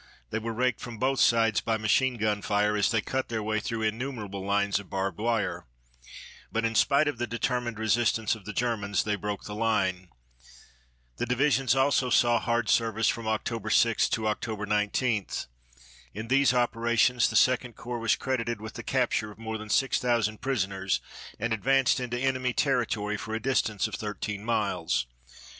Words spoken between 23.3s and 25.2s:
a distance of thirteen miles.